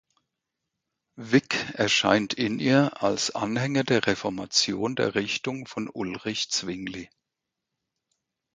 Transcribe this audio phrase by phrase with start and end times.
[1.19, 7.07] Wick erscheint in ihr als Anhänger der Reformation der Richtung von Ulrich Zwingli.